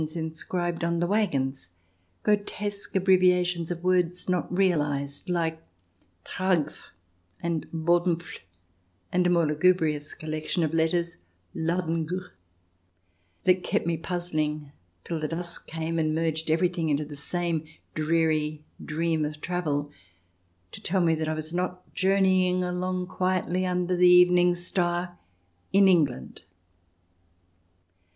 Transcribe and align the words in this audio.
II] 0.01 0.07
HAREM 0.07 0.09
SKIRTS 0.09 0.23
19 0.23 0.31
inscribed 0.31 0.83
on 0.83 0.99
waggons— 1.07 1.69
grotesque 2.23 2.95
abbreviations 2.95 3.69
of 3.69 3.83
words 3.83 4.27
not 4.27 4.51
realized, 4.51 5.29
like 5.29 5.61
Tragf, 6.25 6.85
and 7.39 7.67
Bodenfl, 7.71 8.39
and 9.11 9.27
a 9.27 9.29
more 9.29 9.45
lugubrious 9.45 10.15
collection 10.15 10.63
of 10.63 10.73
letters, 10.73 11.17
Ladengew— 11.53 12.29
that 13.43 13.61
kept 13.63 13.85
me 13.85 13.95
puzzling 13.95 14.71
till 15.03 15.19
the 15.19 15.27
dusk 15.27 15.67
came 15.67 15.99
and 15.99 16.15
merged 16.15 16.49
everything 16.49 16.89
into 16.89 17.05
the 17.05 17.15
same 17.15 17.63
dreary 17.93 18.63
dream 18.83 19.23
of 19.23 19.39
travel, 19.39 19.91
to 20.71 20.81
tell 20.81 21.01
me 21.01 21.13
that 21.13 21.27
I 21.29 21.35
was 21.35 21.53
not 21.53 21.93
journeying 21.93 22.63
along 22.63 23.05
quietly 23.05 23.67
under 23.67 23.95
the 23.95 24.09
evening 24.09 24.55
star 24.55 25.19
in 25.71 25.87
England. 25.87 26.41